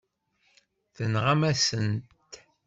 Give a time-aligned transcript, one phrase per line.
[0.95, 2.31] Tenɣamt-asen-t.